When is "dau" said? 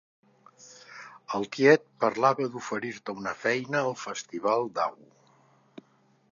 4.81-5.01